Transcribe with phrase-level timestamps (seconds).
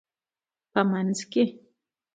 [0.71, 1.43] په مینځ کې